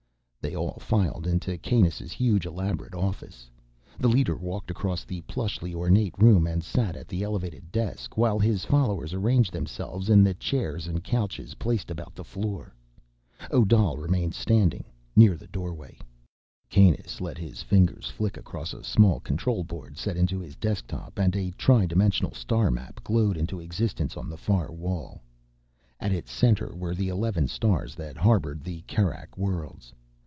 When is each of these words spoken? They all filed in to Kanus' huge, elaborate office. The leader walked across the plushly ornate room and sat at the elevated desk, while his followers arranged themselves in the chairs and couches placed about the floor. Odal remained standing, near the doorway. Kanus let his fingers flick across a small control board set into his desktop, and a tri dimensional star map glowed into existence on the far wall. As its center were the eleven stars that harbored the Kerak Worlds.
They 0.43 0.55
all 0.55 0.79
filed 0.79 1.27
in 1.27 1.39
to 1.41 1.59
Kanus' 1.59 2.11
huge, 2.13 2.47
elaborate 2.47 2.95
office. 2.95 3.47
The 3.99 4.09
leader 4.09 4.35
walked 4.35 4.71
across 4.71 5.03
the 5.03 5.21
plushly 5.29 5.71
ornate 5.75 6.15
room 6.17 6.47
and 6.47 6.63
sat 6.63 6.95
at 6.95 7.07
the 7.07 7.21
elevated 7.21 7.71
desk, 7.71 8.17
while 8.17 8.39
his 8.39 8.65
followers 8.65 9.13
arranged 9.13 9.53
themselves 9.53 10.09
in 10.09 10.23
the 10.23 10.33
chairs 10.33 10.87
and 10.87 11.03
couches 11.03 11.53
placed 11.53 11.91
about 11.91 12.15
the 12.15 12.23
floor. 12.23 12.73
Odal 13.51 13.97
remained 13.97 14.33
standing, 14.33 14.83
near 15.15 15.37
the 15.37 15.45
doorway. 15.45 15.99
Kanus 16.71 17.21
let 17.21 17.37
his 17.37 17.61
fingers 17.61 18.09
flick 18.09 18.35
across 18.35 18.73
a 18.73 18.83
small 18.83 19.19
control 19.19 19.63
board 19.63 19.95
set 19.95 20.17
into 20.17 20.39
his 20.39 20.55
desktop, 20.55 21.19
and 21.19 21.35
a 21.35 21.51
tri 21.51 21.85
dimensional 21.85 22.33
star 22.33 22.71
map 22.71 23.03
glowed 23.03 23.37
into 23.37 23.59
existence 23.59 24.17
on 24.17 24.27
the 24.27 24.37
far 24.37 24.71
wall. 24.71 25.21
As 25.99 26.11
its 26.11 26.31
center 26.31 26.73
were 26.75 26.95
the 26.95 27.09
eleven 27.09 27.47
stars 27.47 27.93
that 27.93 28.17
harbored 28.17 28.63
the 28.63 28.81
Kerak 28.87 29.37
Worlds. 29.37 29.93